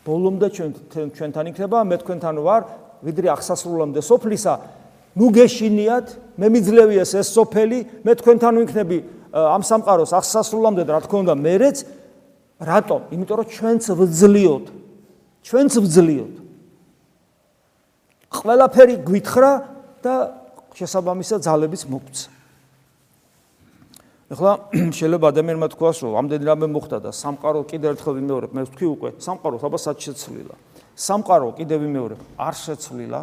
[0.06, 0.72] ბოლომდე ჩვენ
[1.18, 2.62] ჩვენთან იქნება, მე თქვენთან ვარ,
[3.04, 4.54] ვიდრე აღსასრულამდე სოფლისა.
[5.18, 8.98] ნუ გეშინიათ, მე მიძლევია ეს სოფელი, მე თქვენთან ვიქნები
[9.34, 11.78] ამ სამყაროს აღსასრულამდე და რა თქმა უნდა მერეც
[12.60, 13.00] რატომ?
[13.14, 14.66] იმიტომ რომ ჩვენც ვძლიოთ.
[15.44, 16.36] ჩვენც ვძლიოთ.
[18.34, 19.52] ყველაფერი გვითხრა
[20.04, 20.14] და
[20.74, 22.30] შესაბამისად ძალებიც მოგცა.
[24.34, 28.88] ახლა შეიძლება ადამიანმა თქვას, რომ ამდენი რამე მოხდა და სამყარო კიდევ ერთხელ ვიმეორებ, მე ვთქვი
[28.98, 30.56] უკვე, სამყარო საბა სად შეცვლილა.
[30.98, 33.22] სამყარო კიდევ ვიმეორებ, არ შეცვლილა.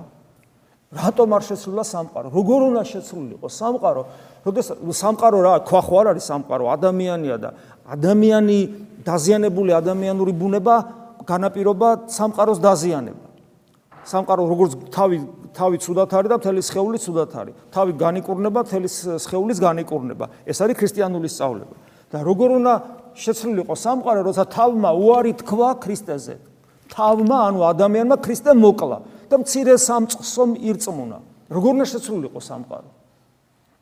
[0.90, 2.26] რატომ არ შეცვლილა სამყარო?
[2.34, 4.02] როგორ უნდა შეცვლილიყო სამყარო?
[4.46, 7.50] როდესაც სამყარო რა, ქვა ხო არ არის სამყარო, ადამიანია და
[7.90, 8.59] ადამიანი
[9.03, 10.74] დაზიანებული ადამიანური ბუნება
[11.26, 13.26] განაპირობა სამყაროს დაზიანება.
[14.07, 15.18] სამყარო როგორც თავი
[15.50, 17.55] თავი ცუდად არის და მთელი სხეული ცუდად არის.
[17.74, 20.24] თავი განიკურნება, მთელი სხეულის განიკურნება.
[20.46, 21.74] ეს არის ქრისტიანული სწავლება.
[22.11, 22.74] და როგორ უნდა
[23.14, 26.35] შეცვლილიყო სამყარო, როცა თავმა უარი თქვა ქრისტეზე.
[26.90, 28.98] თავმა, ანუ ადამიანმა ქრისტე მოკლა
[29.31, 31.18] და მცირე სამწყსომ ირწმუნა.
[31.50, 32.88] როგორ უნდა შეცვლილიყო სამყარო?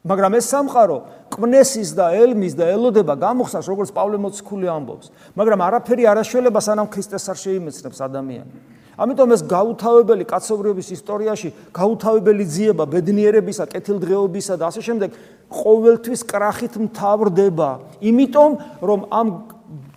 [0.07, 0.99] მაგრამ ეს სამყარო
[1.35, 5.11] კვნესის და ელმის და ელოდება გამოხსნას როგორც პავლე მოციქული ამბობს.
[5.35, 8.53] მაგრამ არაფერი არაშველება სანამ ქრისტეს არ შეიმეცნებს ადამიანი.
[8.99, 15.11] ამიტომ ეს გაუთავებელი კაცობრიობის ისტორიაში გაუთავებელი ძიება ბედნიერებისა, კეთილდღეობისა და ასე შემდეგ
[15.55, 17.71] ყოველთვის კრახით მთავრდება.
[18.03, 18.51] იმიტომ
[18.83, 19.27] რომ ამ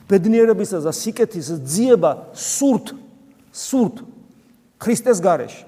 [0.05, 2.93] ბედნიერებისა და სიკეთის ძიება სურთ
[3.49, 3.95] სურთ
[4.77, 5.65] ქრისტეს გარეშე.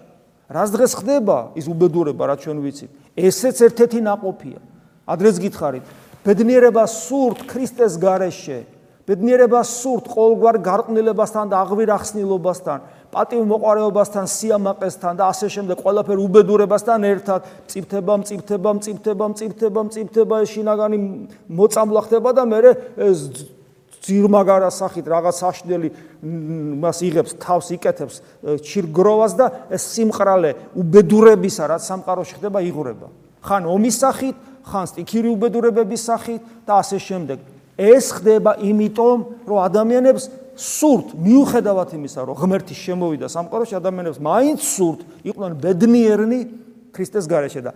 [0.53, 3.02] რას დღეს ხდება ის უბედურება, რაც ჩვენ ვიცით?
[3.17, 4.59] ესეც ერთ-ერთი ناقოფია.
[5.07, 5.85] ადრეს გითხარით,
[6.23, 8.59] ბედნიერება სურთ ქრისტეს გარეშე.
[9.03, 12.79] ბედნიერება სურთ ყოველგვარ გარყვნილებასთან და აღვირახსნილობასთან,
[13.11, 20.97] პატივმოყარეობასთან, სიამაყესთან და ასე შემდეგ ყველაფერ უბედურებასთან ერთად წიფთება, წიფთება, წიფთება, წიფთება, წიფთება ეს შინაგანი
[21.51, 22.59] მოწამვლა ხდება და მე
[24.03, 25.89] ძირმაგარა სახით რაღაც საშნელი
[26.83, 28.15] მას იღებს თავს იკეთებს
[28.67, 33.07] ჩირგროვას და ეს სიმყრალე უბედურებისა რაც სამყაროში ხდება იღურება.
[33.43, 34.35] ხან ომის სახით
[34.67, 37.39] ხან სტიქირი უბედურებების სახით და ასე შემდეგ.
[37.79, 44.99] ეს ხდება იმიტომ რომ ადამიანებს სურთ მიუხედავად იმისა რომ ღმერთი შემოვიდა სამყაროში ადამიანებს მაინც სურთ
[45.25, 46.39] იყვნენ ბედნიერნი
[46.93, 47.71] ქრისტეს გარეშე და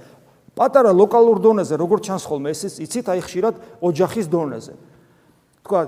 [0.54, 4.74] პატარა ლოკალურ დონეზე როგორც ჩანს ხოლმე ეს იცით აი ხშირად ოჯახის დონეზე.
[5.66, 5.82] თქვა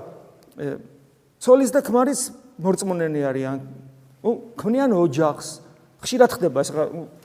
[1.40, 2.20] ცოლის და ქმარის
[2.60, 3.58] მორწმუნენი არიან.
[4.20, 5.48] უ ქმნიან ოჯახს.
[6.00, 6.70] ხშირად ხდება ეს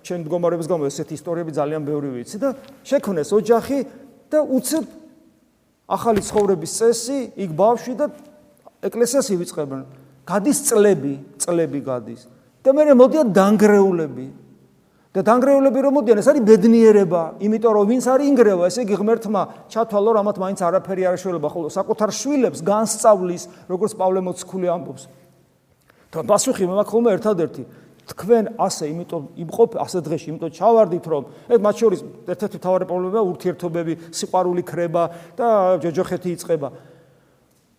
[0.04, 2.50] ჩვენ მდგომარეობის გამო ესეთი ისტორიები ძალიან ბევრი ვიცი და
[2.84, 3.80] შექმნეს ოჯახი
[4.32, 4.86] და უცებ
[5.88, 8.06] ახალი ცხოვრების წესი, იქ ბავშვი და
[8.84, 9.82] ეკლესიას ივიწყებენ.
[10.26, 12.22] გადის წლები, წლები გადის.
[12.66, 14.28] და მე მოდიან დანგრეულები.
[15.16, 19.42] და დანგრეულები რომ მოდიან, ეს არის ბედნიერება, იმიტომ რომ ვინც არის ინგრევა, ესე იგი ღმერთმა
[19.72, 25.04] ჩათვალო, რამაც მაინც არაფერი არ შეიძლება, ხოლო საკუთარ შვილებს განსწავლის, როგორც პავლე მოციქული ამბობს.
[26.16, 27.64] და პასუხი მე მაქვს ხოლმე ერთადერთი.
[28.06, 32.00] თქვენ ასე, იმიტომ იმყოფ ასე დღეში, იმიტომ ჩავარდით, რომ ეს მათ შორის
[32.30, 35.04] ერთ-ერთი თავარი პრობლემაა ურთიერთობები, სიყვარული ქრება
[35.36, 35.48] და
[35.82, 36.68] ჯოჯოხეთი იწყება.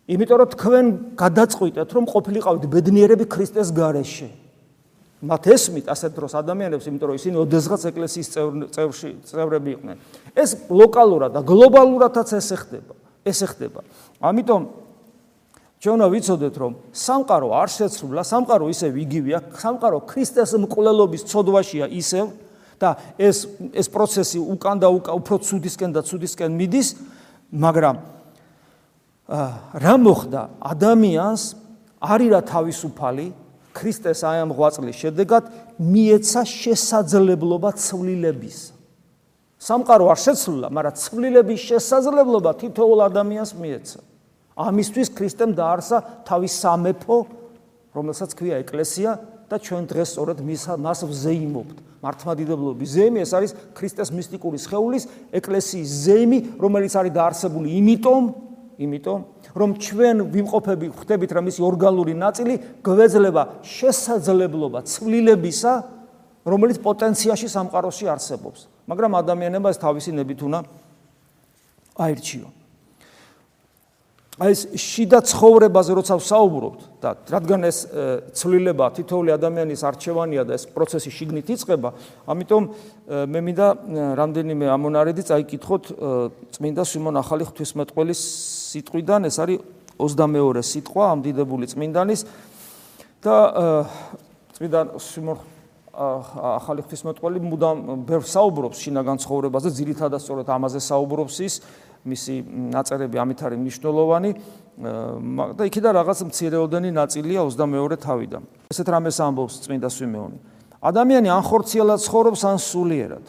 [0.09, 4.46] იმიტომ რომ თქვენ გადაწყვიტეთ, რომ ყოფილიყავით ბედნიერები ქრისტეს გარეშე.
[5.17, 8.27] მათ ესმით ასეთ დროს ადამიანებს, იმიტომ რომ ისინი ოდესღაც ეკლესიის
[8.69, 9.97] წევრში წევრები იყვნენ.
[10.37, 12.93] ეს ლოკალურად და გლობალურადაც ეს ხდება.
[13.25, 13.81] ეს ხდება.
[14.21, 14.61] ამიტომ
[15.77, 22.25] ჩვენ ვიცოდეთ, რომ სამყარო არ შეცვლა, სამყარო ისევ იგივეა, სამყარო ქრისტეს მკვლელობის წოდვაშია ისევ
[22.81, 26.87] და ეს ეს პროცესი უკან და უფრო ცუდისკენ და ცუდისკენ მიდის,
[27.53, 27.95] მაგრამ
[29.77, 31.43] რა მოხდა ადამიანს
[32.01, 33.27] არირა თავისუფალი
[33.77, 35.43] ქრისტეს აი ამ ღვაწლის შედეგად
[35.77, 38.57] მიეცა შესაძლებლობა ცვლილების.
[39.61, 43.99] სამყარო არ შეცვლა, მაგრამ ცვლილების შესაძლებლობა თითოეულ ადამიანს მიეცა.
[44.57, 47.17] ამისთვის ქრისტემ დაარსა თავის სამეფო,
[47.93, 49.11] რომელსაც ქვია ეკლესია
[49.49, 50.37] და ჩვენ დღეს სწორედ
[50.81, 51.77] მას ვზეიმობთ.
[52.01, 58.23] მართლმადიდებლობის ზეიმი ეს არის ქრისტეს მისტიკური სხეულის ეკლესიის ზეიმი, რომელიც არის დაარსებული იმიტომ,
[58.77, 59.19] იმიტომ
[59.57, 62.53] რომ ჩვენ ვიმყოფები ხვდებით რომ ის ორგანული ნაწილი
[62.85, 65.73] გვეძლება შესაძლებლობა ცვლილებისა
[66.47, 68.59] რომელიც პოტენციაში სამყაროში არსებობს.
[68.87, 70.59] მაგრამ ადამიანება ეს თავისი ნებით უნდა
[71.97, 72.47] აირჩიო
[74.37, 77.77] აი ეს შიდა ცხოვრებაზე როცა ვსაუბრობთ და რადგან ეს
[78.37, 81.89] ცვლილება თითოეული ადამიანის არჩევანია და ეს პროცესი შიგნით იწყება,
[82.29, 82.63] ამიტომ
[83.33, 83.67] მე მინდა
[84.13, 85.83] რამდენიმე ამონარიდი წაიკითხოთ
[86.53, 88.21] წმინდა სიმონ ახალი ღვთისმეტყველის
[88.67, 89.57] სიტყვიდან, ეს არის
[89.97, 92.21] 22 სიტყვა ამ დიდებული წმინდანის
[93.23, 93.35] და
[94.57, 95.37] წმინდა სიმონ
[95.97, 101.55] ახალი ღვთისმეტყველი მუდამ ბევრ საუბრობს შინაგან ცხოვრებაზე, ძირითადად სწორედ ამაზე საუბრობს ის
[102.05, 102.35] მისი
[102.77, 104.31] ნაწერები ამით არის მნიშვნელოვანი
[105.57, 108.43] და იქიდან რაღაც მცირეოდენი ნაწილია 22 თავიდან.
[108.69, 110.37] ესეთ რამეს ამბობს წმინდა სვიმეონი.
[110.85, 113.25] ადამიანი ან ხორციელად ცხოვრობს, ან სულიერად.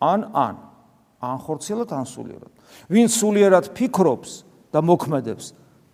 [0.00, 0.54] ან ან
[1.24, 2.52] ან ხორციელად, ან სულიერად.
[2.92, 4.30] ვინ სულიერად ფიქრობს
[4.74, 5.46] და მოქმედებს,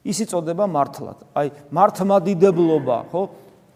[0.04, 1.18] ის იწოდება მართლად.
[1.36, 3.22] აი, მართმადიდებლობა, ხო?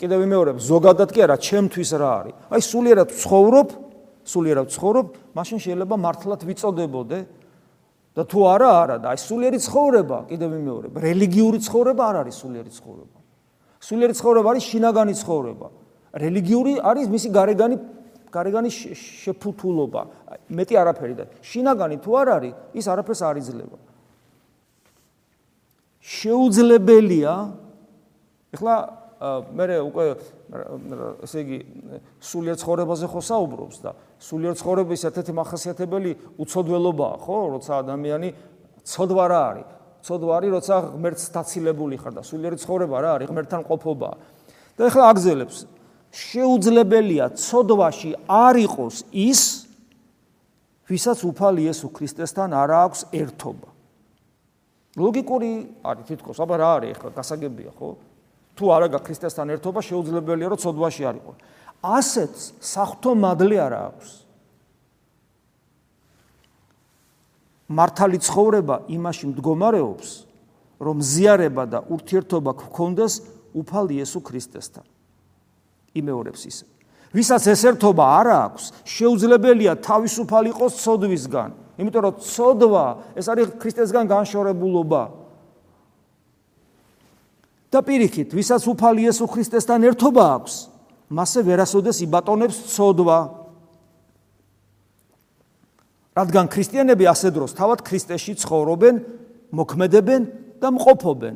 [0.01, 2.35] კიდევ ვიმეორებ, ზოგადად კი არა, ჩემთვის რა არის?
[2.51, 3.69] აი, სულიერად ცხოვრობ,
[4.25, 7.19] სულიერად ცხოვრობ, მაშინ შეიძლება მართლად ვიწოდებოდე
[8.15, 12.71] და თუ არა, არა და აი სულიერი ცხოვრება, კიდევ ვიმეორებ, რელიგიური ცხოვრება არ არის სულიერი
[12.71, 13.19] ცხოვრება.
[13.85, 15.67] სულიერი ცხოვრება არის შინაგანი ცხოვრება.
[16.15, 17.77] რელიგიური არის მისი გარეგანი
[18.35, 20.03] გარეგანის შეფუთულობა,
[20.51, 23.79] მეტი არაფერი და შინაგანი თუ არ არის, ის არაფერს არ იძლევა.
[26.05, 27.35] შეუძლებელია
[28.55, 28.75] ეხლა
[29.57, 30.05] მე უკვე
[31.25, 31.59] ესე იგი
[32.21, 36.11] სულიერ ცხოვრებაზე ხო საუბრობს და სულიერ ცხოვრების ერთ-ერთი მახასიათებელი
[36.45, 38.29] უცოდველობაა, ხო, როცა ადამიანი
[38.85, 39.69] ცოდვა რა არის?
[40.05, 43.27] ცოდვა არის, როცა ღმერთს დაცილებული ხარ და სულიერი ცხოვრება რა არის?
[43.33, 44.11] ღმერთთან ყოფობა.
[44.77, 45.57] და ეხლა აგზელებს
[46.15, 49.43] შეუძლებელია ცოდვაში არ იყოს ის
[50.87, 53.69] ვისაც უფალი იესო ქრისტესთან არ აქვს ერთობა.
[54.95, 55.51] ლოგიკური
[55.83, 57.89] არის თითქოს, აბა რა არის ახლა გასაგებია, ხო?
[58.55, 61.39] თუ არა გაქვს ქრისტესთან ერთობა, შეუძლებელია რომ ცოდვაში არ იყოს.
[61.83, 64.11] ასეთ საფრთხო მადლი არა აქვს.
[67.75, 70.11] მართალი ცხოვრება იმაში მდგომარეობს,
[70.79, 73.15] რომ ზიარება და ურთიერთობა გქონდეს
[73.57, 74.85] უფალ იესო ქრისტესთან.
[75.95, 76.65] იმეორებს ისე.
[77.15, 81.51] ვისაც ეს ერთობა არ აქვს, შეუძლებელია თავისუფალ იყოს ცოდვისგან.
[81.79, 85.03] იმიტომ რომ ცოდვა ეს არის ქრისტესგან განშორებულობა.
[87.75, 90.55] და პირიქით, ვისაც უფალ იესო ქრისტესთან ერთობა აქვს,
[91.11, 93.19] მასე ვერასოდეს იბატონებს ცოდვა.
[96.15, 98.95] რადგან ქრისტიანები ასე დროს თავად ქრისტეში ცხოვრობენ,
[99.51, 100.23] მოქმედებენ
[100.63, 101.35] და მყოფობენ.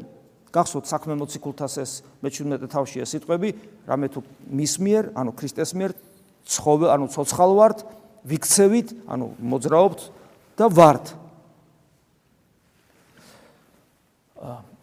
[0.52, 1.92] გახსოვთ საქმე მოციქულთას ეს
[2.24, 3.48] მე-17 თავშია სიტყვები,
[3.84, 5.92] რამე თუ მის მიერ, ანუ ქრისტეს მიერ
[6.48, 7.78] ცხოვრ, ანუ ცოცხალ ვართ,
[8.24, 10.00] ვიქცევით, ანუ მოძრაობთ
[10.56, 11.04] და ვართ.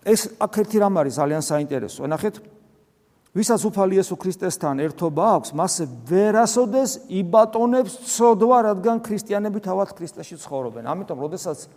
[0.05, 2.05] ეს აქ ერთი რამ არის ძალიან საინტერესო.
[2.05, 2.35] ნახეთ,
[3.33, 10.85] ვისაც უფალი იესო ქრისტესთან ერთობა აქვს, მასე ვერასოდეს იბატონებს ცოდვა, რადგან ქრისტიანები თავად ქრისტეში ცხოვრობენ.
[10.85, 11.67] ამიტომ, როდესაც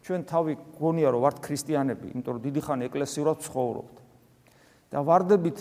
[0.00, 3.96] ჩვენ თავი გონია რომ ვართ ქრისტიანები, იმიტომ რომ დიდი ხანი ეკლესიურად ცხოვრობთ.
[4.90, 5.58] და ვარდებით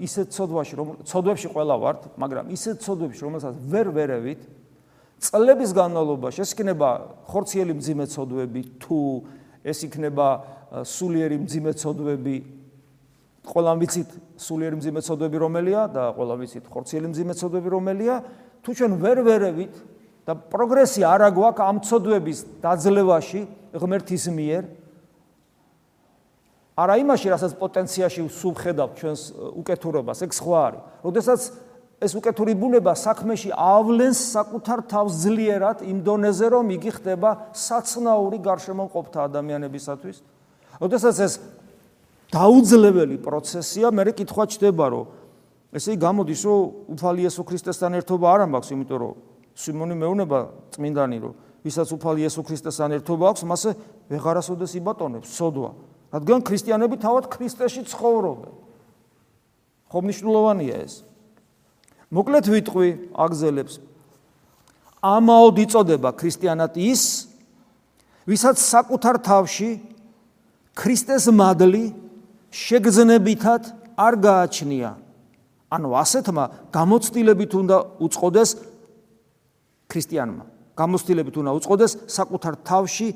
[0.00, 4.40] ისეთ ცოდვაში, რომ ცოდვებში ყველა ვართ, მაგრამ ისეთ ცოდვებში, რომელსაც ვერ ვერევით,
[5.22, 6.88] წლების განმავლობაში ეს იქნება
[7.30, 8.98] ხორციელი მძიმე ცოდვები თუ
[9.62, 10.26] ეს იქნება
[10.82, 12.36] სულიერი მძიმე ცოდვები
[13.46, 14.10] ყველამ ვიცით
[14.42, 18.14] სულიერი მძიმე ცოდვები რომელია და ყველამ ვიცით ხორციელი მძიმე ცოდვები რომელია
[18.66, 19.74] თუ ჩვენ ვერ ვერევით
[20.26, 23.40] და პროგრესი არა გვაქვს ამ ცოდვების დაძლევაში
[23.72, 24.64] ღმერთის მიერ
[26.72, 29.22] არა იმაში რასაც პოტენციაში სულ ხედავ ჩვენს
[29.60, 30.80] უკეთურობას ეგ სხვა არის.
[31.04, 31.40] როდესაც
[32.02, 38.88] ეს უკეთური ბუნება საქმეში ავლენს საკუთარ თავს ძლიერად იმ დონეზე რომ იგი ხდება საცნაური გარშემო
[38.88, 40.16] მყოფთა ადამიანებისათვის.
[40.82, 41.32] როდესაც ეს
[42.32, 45.06] დაუძლებელი პროცესია, მე კითხვა ჩდება რომ
[45.76, 46.60] ესე იგი გამოდის რომ
[46.96, 49.14] უფალი იესო ქრისტესთან ერთობა არ ამბობს, იმიტომ რომ
[49.52, 50.38] სიმონი მეუნება
[50.72, 53.70] წმინდანი რომ ვისაც უფალი იესო ქრისტესთან ერთობა აქვს, მასე
[54.10, 55.70] ვეღარასოდეს იბატონებს სოდვა.
[56.12, 58.52] რადგან ქრისტიანები თავად ქრისტეში ცხოვრობენ.
[59.88, 60.94] ხომ მნიშვნელოვანია ეს?
[62.12, 63.74] მოკლედ ვიტყვი აგზელებს
[65.02, 67.02] ამაოდ იწოდება ქრისტიანად ის
[68.28, 69.70] ვისაც საკუთარ თავში
[70.78, 71.90] ქრისტეს მადლი
[72.54, 73.62] შეგზნებითად
[73.98, 74.90] არ გააჩნია.
[75.72, 78.50] ანუ ასეთმა გამოცდილებით უნდა უწყოდეს
[79.90, 80.44] ქრისტიანმა.
[80.76, 83.08] გამოცდილებით უნდა უწყოდეს საკუთარ თავში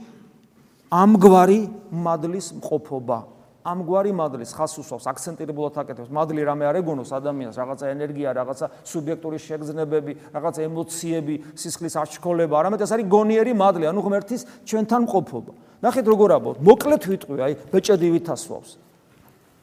[0.92, 3.18] ამგვარი მადლის მყოფობა.
[3.66, 6.10] ამგვარი მადლის ხას უსვავს აქცენტირებულად აკეთებს.
[6.14, 12.80] მადლი რამე არ ეგონოს ადამიანს რაღაცა ენერგია რაღაცა სუბიექტური შეგრძნებები რაღაცა ემოციები სისხლის აღშკოლება არამედ
[12.86, 15.52] ეს არის გონიერი მადლი ანუ ღმერთის ჩვენთან მყოფობა.
[15.82, 18.70] ნახეთ როგორ აბოთ მოკლედ ვიტყვი აი ბეჭედი ვითასვავს.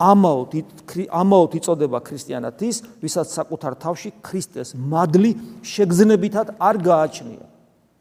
[0.03, 0.51] ამაოდ
[1.07, 5.31] ამაოდ იწოდება ქრისტიანად ის ვისაც საკუთარ თავში ქრისტეს მადლი
[5.63, 7.52] შეგრძნებითად არ გააჩნია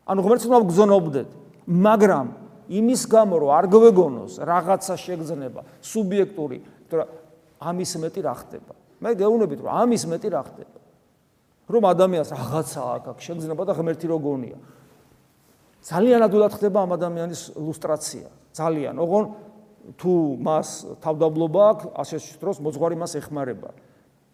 [0.07, 1.29] ანუ ღმერთს უნდა გზნობდეთ
[1.69, 2.27] მაგრამ
[2.73, 7.09] იმის გამო რომ არ გვეგონოს რაღაცა შეგზნება სუბიექტური იმიტომ რომ
[7.62, 8.73] ამის მეტი რა ხდება?
[9.03, 10.79] მე გეუბნებით რომ ამის მეტი რა ხდება?
[11.73, 12.81] რომ ადამიანს რაღაცა
[13.12, 14.59] აქვს შეგზნება და ღმერთი რო გონია.
[15.83, 18.29] ძალიან ადულად ხდება ამ ადამიანის ლუსტრაცია.
[18.53, 19.25] ძალიან ოღონ
[19.99, 20.69] თუ მას
[21.03, 23.71] თავდაბლობა აქვს ასე დროს მოძღვარი მას ეხმარება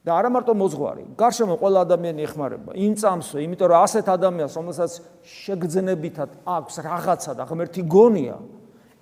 [0.09, 2.71] და არა მარტო მოძღვარი, გარშემო ყველა ადამიანი ეხმარება.
[2.81, 8.37] იმ წამსვე, იმიტომ რომ ასეთ ადამიანს, რომელსაც შეგრძნებითად აქვს რაღაცა და ღმერთი გონია,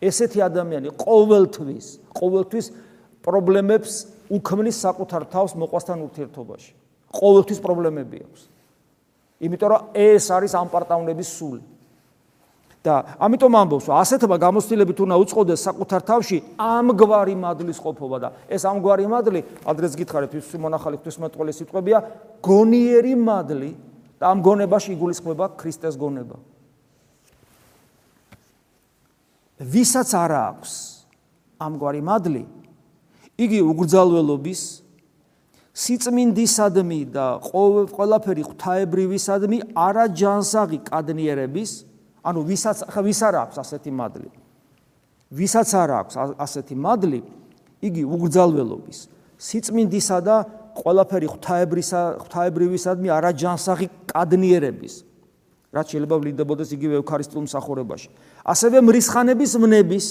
[0.02, 2.66] ესეთი ადამიანი ყოველთვის, ყოველთვის
[3.22, 3.92] პრობლემებს
[4.34, 6.72] უქმნის საკუთარ თავს მოყვასთან ურთიერთობაში.
[7.14, 8.42] ყოველთვის პრობლემები აქვს.
[9.46, 11.62] იმიტომ რომ ეს არის ამ პარტაუნების სული.
[12.86, 19.06] და ამიტომ ამბობს, ასეთმა გამოცდილებით უნდა უწყოდეს საკუთარ თავში ამგვარი მადლის ყოფობა და ეს ამგვარი
[19.10, 21.98] მადლი, ადრეს გითხარით, ის მონახალი ღვთისმეტყველის სიტყვებია,
[22.46, 23.70] გონიერი მადლი
[24.22, 26.38] და ამ გონებაში იგულისხმება ქრისტეს გონება.
[29.56, 30.72] ვისაც არ აქვს
[31.58, 32.44] ამგვარი მადლი,
[33.40, 34.62] იგი უგრძალველობის,
[35.76, 41.95] სიწმინდისადმი და ყველაფერი ღვთაებრივისადმი არა ჯანსაღი კადნიერების
[42.26, 44.30] ანუ ვისაც ხა ვის არ აქვს ასეთი მადლი
[45.40, 46.14] ვისაც არ აქვს
[46.46, 47.20] ასეთი მადლი
[47.86, 48.98] იგი უგრძალველობის
[49.46, 50.36] სიწმინდისა და
[50.76, 54.94] ყველაფერი ღვთაებრისა ღვთაებრივისადმი არა ჯანსაღი კადნიერების
[55.76, 58.08] რაც შეიძლება ვლინდებოდეს იგივე ევქარისტიულ მსახურებაში
[58.54, 60.06] ასევე მრისხანების მნების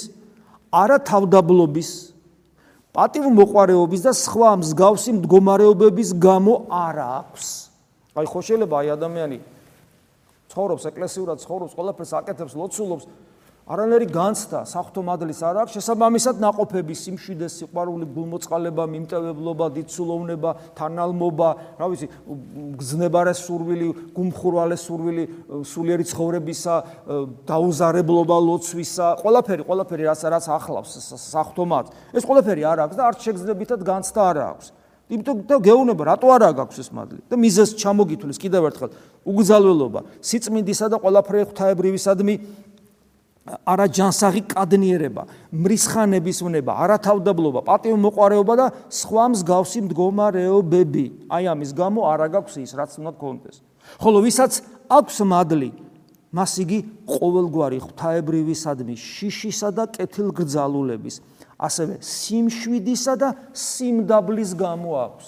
[0.75, 1.89] არა თავდაბლობის
[2.95, 7.47] პატივ მოყარეობის და სხვა მსგავსი მდგომარეობების გამო არ აქვს.
[8.15, 9.37] აი ხო შეიძლება აი ადამიანი
[10.55, 13.05] ცხოვრობს, ეკლესიურად ცხოვრობს, ყველაფერს აკეთებს, ლოცულობს.
[13.65, 21.49] არანაირი განცდა, საფრთხო მადლის არ აქვს, შესაბამისად ناყოფები, სიმშვიდე, სიყვარული, გულმოწყალება, მიმტევებლობა, დიცულოვნება, თანალმობა,
[21.81, 22.07] რა ვიცი,
[22.77, 25.25] გზნებარე სურვილი, გუმხურვალე სურვილი,
[25.65, 26.75] სულიერი ცხოვრებისა,
[27.49, 30.93] დაუზარებლობა, ლოცვისა, ყველაფერი, ყველაფერი რაც რაც ახლავს
[31.25, 31.89] საფრთხო მადს.
[32.13, 34.84] ეს ყველაფერი არ აქვს და არც შეგრძნებითად განცდა არ აქვს.
[35.05, 38.89] იმიტომ და გეუბნება რატო არ აქვს ეს მადლი და მიზეს ჩამოგითვლის კიდევ ერთხელ
[39.29, 42.35] უგზალველობა სიწმინდისა და ყველაფერი ღვთაებრივისადმი
[43.45, 51.05] არა ჯანსაღი კადნიერება, მრისხანების უნება, არა თავდაბლობა, პატივმოყარეობა და სხვა მსგავსი მდგომარეობები.
[51.29, 53.57] აი ამის გამო არა გაქვს ის, რაც უნდა გქონდეს.
[54.01, 54.53] ხოლო ვისაც
[54.89, 55.69] აქვს მადლი,
[56.33, 61.15] მას იგი ყოველგვარი ღვთაებრივისადმი შიშისა და კეთილგრძალულების,
[61.55, 65.27] ასევე სიმშვიდისა და სიმდაბლის გამო აქვს.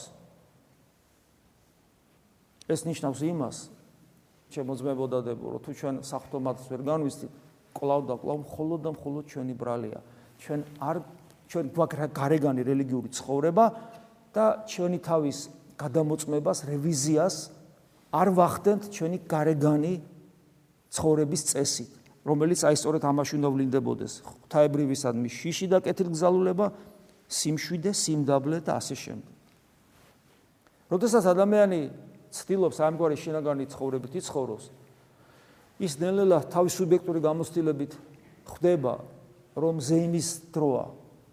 [2.67, 3.57] ეს ნიშნავს იმას,
[4.51, 7.31] შემოძმებოდადებო, რომ თუ ჩვენ საფრთხომაც ვერ განვისთით,
[7.71, 9.99] კლავ და კლავ მხოლოდ და მხოლოდ ჩვენი ბრალია.
[10.43, 10.95] ჩვენ არ
[11.47, 13.65] ჩვენ გვაქვს გარეგანი რელიგიური ცხოვრება
[14.35, 15.37] და ჩვენი თავის
[15.79, 17.35] გადამოწმებას, რევიზიას
[18.11, 19.93] არ ვახდენთ ჩვენი გარეგანი
[20.91, 21.91] ცხოვრების წესით,
[22.27, 24.13] რომელიც აი სწორედ ამაში უნდა ვლინდებოდეს.
[24.27, 26.67] ღვთაებრივისადმი შიში და კეთილგზალულება,
[27.31, 29.33] სიმშვიდე, სიმდაბლე და ასე შემდეგ.
[30.91, 31.79] როდესაც ადამიანი
[32.31, 34.65] ცდილობს ამგვარი შინაგანი ცხოვრებით იცხოვროს,
[35.83, 37.91] ის ნელ-ნელა თავის სუბიექტური გამოცდილებით
[38.47, 38.93] ხვდება
[39.57, 40.85] რომ ზეიმის დროა.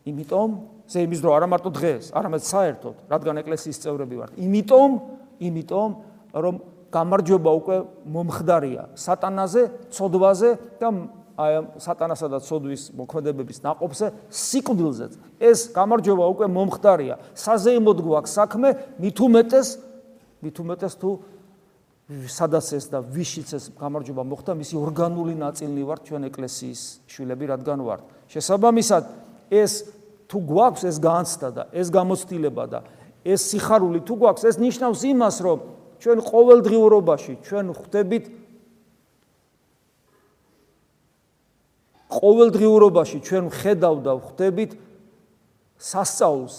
[0.04, 0.50] იმიტომ
[0.90, 4.33] ზეიმის დრო არა მარტო დღეს, არამედ საერთოდ, რადგან ეკლესიის წევრები ვართ.
[4.37, 4.90] იმიტომ,
[5.40, 5.90] იმიტომ
[6.35, 6.54] რომ
[6.94, 7.76] გამარჯვება უკვე
[8.14, 10.88] მომხდარია სატანაზე, ცოდვაზე და
[11.35, 15.12] აი ამ სატანასა და ცოდვის მოქმედებების ناقობზე სიკვდილზეც.
[15.42, 17.18] ეს გამარჯვება უკვე მომხდარია.
[17.35, 18.68] საზეიმოდ გვაქვს საქმე,
[19.02, 19.68] მით უმეტეს
[20.44, 21.11] მით უმეტეს თუ
[22.28, 27.80] სადაც ეს და ვიშიც ეს გამარჯვება მოხდა, მისი ორგანული ნაწილი ვართ ჩვენ ეკლესიის შვილები, რადგან
[27.80, 28.02] ვართ.
[28.28, 29.02] შესაბამისად,
[29.48, 29.72] ეს
[30.28, 32.80] თუ გვაქვს ეს განცდა და ეს გამოცდილება და
[33.24, 35.59] ეს სიხარული თუ გვაქვს, ეს ნიშნავს იმას, რომ
[36.02, 38.24] ჩვენ ყოველდღიურობაში ჩვენ ხვდებით
[42.14, 44.72] ყოველდღიურობაში ჩვენ ხედავ და ხვდებით
[45.80, 46.57] სასწაულს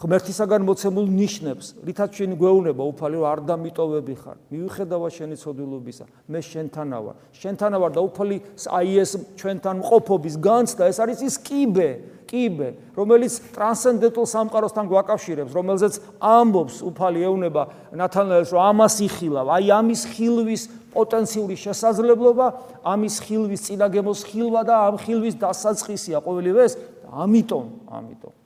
[0.00, 4.36] ღმერთისაგან მოცემულ ნიშნებს, რითაც შენ გვეუბნება უფალი რომ არ დამიტოვები ხარ.
[4.48, 7.16] მიუხედავა შენი ცოდილობისა, მე შენთანა ვარ.
[7.36, 11.90] შენთანა ვარ და უფალი აი ეს ჩვენთან მყოფობის განცდა, ეს არის ის კიბე,
[12.24, 20.02] კიბე, რომელიც ტრანსცენდენტულ სამყაროსთან გვაკავშირებს, რომელზეც ამბობს უფალი ეუბნება ნათანაელს რომ ამას იხილავ, აი ამის
[20.16, 20.62] ხილვის
[20.96, 22.46] პოტენციური შესაძლებლობა,
[22.88, 26.74] ამის ხილვის წინაგემოს ხილვა და ამ ხილვის დასაწყისია ყოველივე ეს.
[27.10, 28.39] ამიტომ, ამიტომ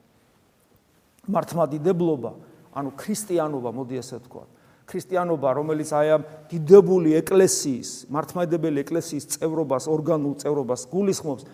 [1.28, 2.32] მართმადიდებლობა,
[2.74, 4.44] ანუ ქრისტიანობა, მოდი ასე ვთქვა.
[4.84, 11.44] ქრისტიანობა, რომელიც აი ამ დიდებული ეკლესიის, მართმადიდებელი ეკლესიის წევრობას, ორგანულ წევრობას გულისხმობს,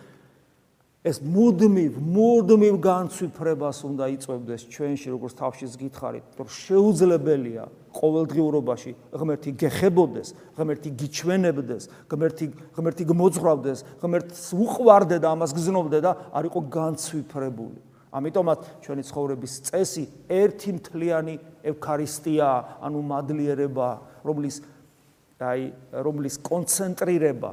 [1.01, 10.29] ეს მუდმივ, მუდმივ განცვიფრებას უნდა იწვევდეს ჩვენში, როგორც თავშიც გითხარით, რომ შეუძლებელია ყოველდღიურობაში ღმერთი გეხებოდეს,
[10.61, 12.45] ღმერთი გიჩვენებდეს, ღმერთი
[12.77, 17.90] ღმერთი გმოძღვრავდეს, ღმერთს უყვარდე და ამას გზნობდე და არ იყო განცვიფრებული.
[18.11, 22.49] ამიტომაც ჩვენი ცხოვრების წესი ერთი მთლიანი ევქარისტია,
[22.83, 23.89] ანუ მადლიერება,
[24.27, 24.61] რომლის
[25.41, 25.61] აი
[26.05, 27.51] რომლის კონცენტრირება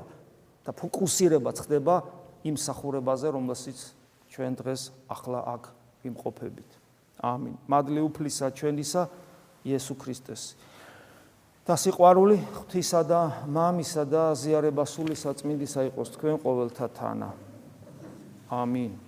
[0.67, 1.95] და ფოკუსირება ხდება
[2.45, 3.79] იმ სახურებაზე, რომელსაც
[4.29, 5.63] ჩვენ დღეს ახლა აქ
[6.05, 6.71] ვიმყოფებით.
[7.25, 7.55] ამინ.
[7.65, 9.03] მადლი უფლისა ჩვენისა
[9.65, 10.43] იესო ქრისტეს.
[11.69, 17.29] და სიყვარული ღვთისა და მამისა და ზიარება სული საწმინდისა იყოს თქვენ ყოველთა თანა.
[18.49, 19.08] ამინ.